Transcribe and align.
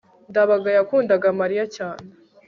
ndabaga 0.29 0.69
yakundaga 0.77 1.27
mariya 1.39 1.65
cyane 1.75 2.07